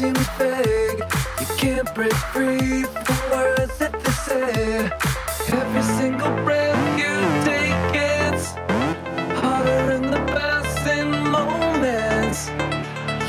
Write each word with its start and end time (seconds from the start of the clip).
You 0.00 0.14
can't 1.58 1.94
break 1.94 2.14
free 2.32 2.84
from 2.84 3.18
words 3.30 3.76
that 3.80 3.92
they 4.02 4.10
say. 4.12 4.90
Every 5.52 5.82
single 5.82 6.34
breath 6.42 6.98
you 6.98 7.14
take, 7.44 7.94
it's 7.94 8.46
harder 9.42 9.92
in 9.92 10.10
the 10.10 10.22
passing 10.32 11.10
moments. 11.36 12.48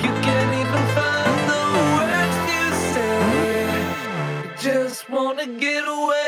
You 0.01 0.11
can't 0.23 0.53
even 0.61 0.83
find 0.95 1.39
the 1.51 1.63
words 1.97 2.37
you 2.53 2.65
say. 2.93 4.71
Just 4.71 5.09
wanna 5.09 5.47
get 5.47 5.83
away. 5.85 6.20